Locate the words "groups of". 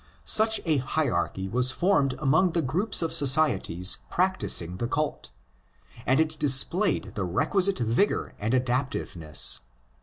2.63-3.13